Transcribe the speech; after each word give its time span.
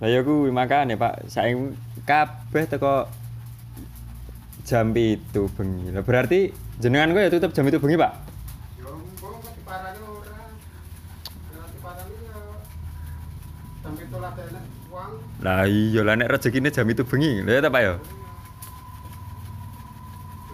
Lah 0.00 0.08
ya 0.08 0.24
kuwi 0.24 0.48
makane 0.48 0.96
Pak, 0.96 1.28
saiki 1.28 1.76
kabeh 2.08 2.64
teko 2.64 3.04
jam 4.64 4.96
itu 4.96 5.44
bengi. 5.52 5.92
Lah 5.92 6.00
berarti 6.00 6.48
jenengan 6.80 7.12
kok 7.12 7.20
ya 7.20 7.28
tutup 7.28 7.52
jam 7.52 7.68
itu 7.68 7.76
bengi, 7.76 8.00
Pak? 8.00 8.12
Yo 8.80 8.96
mbok 8.96 9.44
kok 9.44 9.52
diparani 9.60 10.00
ora. 10.00 10.40
Ora 11.52 11.66
diparani 11.68 12.16
yo. 12.16 12.40
Sampai 13.84 14.04
tolak 14.08 14.40
enak 14.40 14.64
uang. 14.88 15.12
Lah 15.44 15.68
iya 15.68 16.00
lah 16.00 16.16
nek 16.16 16.32
rezekine 16.32 16.72
jam 16.72 16.88
itu 16.88 17.04
bengi. 17.04 17.44
Lah 17.44 17.52
ya 17.52 17.60
ta, 17.60 17.68
Pak 17.68 17.82
ya? 17.84 17.94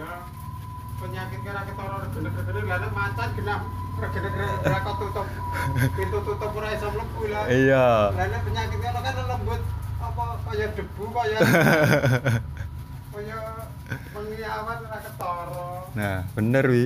Lah 0.00 0.18
penyakit 1.00 1.40
kira 1.42 1.60
gede-gede 1.66 2.60
lah 2.64 2.78
nek 2.80 2.92
macan 2.94 3.28
gede-gede 3.34 4.44
ora 4.62 4.78
kok 4.80 4.96
tutup. 5.00 5.26
Pintu 5.94 6.18
tutup 6.22 6.50
ora 6.54 6.68
iso 6.74 6.88
mlebu 6.90 7.22
lah. 7.30 7.44
Iya. 7.50 7.88
Nek 8.14 8.42
penyakit 8.46 8.78
kira 8.78 9.00
kan 9.00 9.14
lembut 9.26 9.60
apa 10.04 10.24
kaya 10.44 10.66
debu 10.76 11.04
kaya 11.16 11.38
kaya 13.14 13.38
pengiawan 14.12 14.78
ora 14.84 14.98
ketara. 15.00 15.68
Nah, 15.94 16.18
bener 16.34 16.64
wi. 16.66 16.84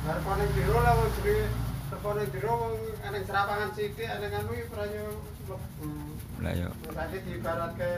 Harapane 0.00 0.44
jero 0.56 0.78
lah 0.82 0.92
wong 0.96 1.10
jero 1.20 1.46
Harapane 1.90 2.24
jero 2.32 2.52
wong 2.56 2.74
eneng 3.06 3.24
serapangan 3.26 3.70
sithik 3.76 4.08
eneng 4.08 4.32
anu 4.34 4.52
ora 4.54 4.84
yo 4.90 5.06
mlebu. 5.46 5.90
Lah 6.40 6.52
ya. 6.56 6.68
Tadi 6.90 7.16
diibaratke 7.26 7.90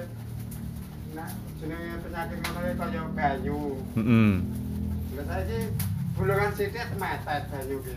nah 1.13 1.29
jenenge 1.61 2.01
penyakit 2.01 2.39
ngono 2.41 2.59
iki 2.65 2.77
kaya 2.81 3.03
banyu. 3.13 3.61
Heeh. 4.01 4.33
Lah 5.13 5.25
saiki 5.29 5.59
bulungan 6.17 6.51
sithik 6.57 6.89
metet 6.97 7.43
banyu 7.53 7.77
ki. 7.85 7.95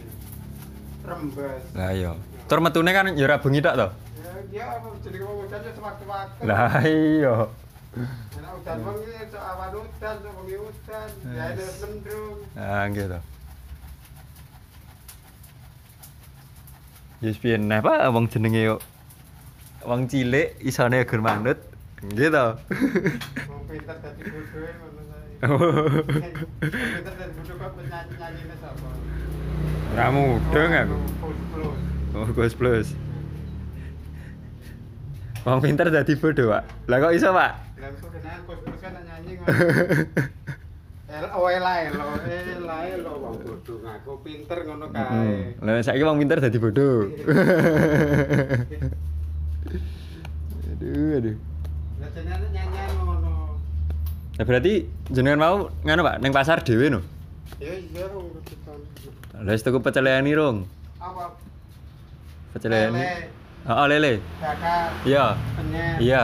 Rembes. 1.05 1.63
Lah 1.71 1.91
iya. 1.95 2.11
Tur 2.51 2.59
metune 2.59 2.91
kan 2.91 3.07
ya 3.15 3.23
ora 3.23 3.39
bengi 3.39 3.63
tok 3.63 3.75
to. 3.79 3.87
Ya 4.51 4.67
apa 4.71 4.87
jenenge 4.99 5.27
udan 5.27 5.59
ya 5.63 5.71
sewaktu-waktu. 5.75 6.41
Lah 6.43 6.75
iya. 6.83 7.35
Nek 8.35 8.51
udan 8.59 8.77
wengi 8.83 9.15
sok 9.31 9.43
awan 9.43 9.71
udan, 9.79 10.15
wengi 10.19 10.55
udan, 10.59 11.09
ya 11.31 11.43
ada 11.55 11.65
mendung. 11.79 12.37
Ah, 12.59 12.83
to. 12.91 13.19
Yes 17.23 17.39
piye 17.39 17.55
nah 17.55 17.79
Pak 17.79 18.11
wong 18.11 18.27
jenenge 18.27 18.59
yo 18.59 18.75
wong 19.87 20.11
cilik 20.11 20.59
isane 20.59 21.07
gur 21.07 21.23
manut. 21.23 21.74
Sae. 22.01 22.55
Pinter 23.69 23.95
dadi 23.99 24.23
bodoh 29.95 30.65
kok 30.67 30.81
aku. 30.83 30.97
Full 31.21 31.37
plus. 31.53 31.77
Oh, 32.15 32.27
Gus 32.31 32.53
Plus. 32.55 32.87
Wong 35.45 35.59
pinter 35.61 35.87
dadi 35.93 36.13
bodoh, 36.17 36.51
Pak. 36.51 36.63
Lah 36.89 36.97
kok 36.99 37.13
iso, 37.15 37.29
Pak? 37.31 37.51
Lah 37.79 37.89
kok 37.95 38.09
kenal 38.11 38.39
Gus 38.43 38.59
Plus 38.65 38.79
kan 38.83 38.91
nyanyi 38.99 39.39
oh 41.35 41.47
elae 41.47 41.87
lo, 41.95 43.11
wong 43.23 43.39
bodoh 43.39 43.77
ngaku 43.79 44.11
pinter 44.25 44.67
ngono 44.67 44.91
kae. 44.91 45.55
Lah 45.63 45.79
saiki 45.79 46.03
wong 46.03 46.19
pinter 46.19 46.43
dadi 46.43 46.59
bodoh. 46.59 47.07
aduh, 50.75 51.11
aduh. 51.23 51.54
Nah, 54.35 54.43
berarti 54.43 54.83
jenengan 55.07 55.39
mau 55.39 55.55
ngono, 55.87 56.01
Pak, 56.03 56.15
ning 56.19 56.35
pasar 56.35 56.59
dhewe 56.59 56.91
no. 56.91 56.99
Ya 57.55 57.71
iya 57.71 58.03
wong 58.11 58.35
ketukan. 58.43 58.83
Lah 59.47 59.55
tuku 59.55 59.79
pecelehan 59.79 60.27
rong. 60.35 60.67
Apa? 60.99 61.39
Pecelehan. 62.51 62.91
Lele. 62.91 63.31
Heeh, 63.65 63.85
lele. 63.87 64.13
Bakar. 64.43 64.91
Iya. 65.07 65.25
Iya. 66.03 66.23